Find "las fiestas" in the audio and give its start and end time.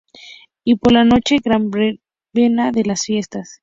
2.85-3.59